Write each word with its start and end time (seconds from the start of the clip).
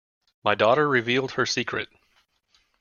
My 0.43 0.55
daughter 0.55 0.89
revealed 0.89 1.33
her 1.33 1.45
secret. 1.45 1.87